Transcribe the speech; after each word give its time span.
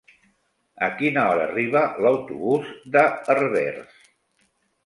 A 0.85 0.87
quina 1.01 1.25
hora 1.33 1.43
arriba 1.49 1.83
l'autobús 2.05 2.73
de 2.97 3.07
Herbers? 3.35 4.03